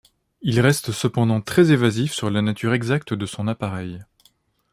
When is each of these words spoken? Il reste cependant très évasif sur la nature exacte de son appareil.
Il 0.41 0.59
reste 0.61 0.91
cependant 0.91 1.41
très 1.41 1.71
évasif 1.71 2.11
sur 2.11 2.31
la 2.31 2.41
nature 2.41 2.73
exacte 2.73 3.13
de 3.13 3.27
son 3.27 3.47
appareil. 3.47 4.03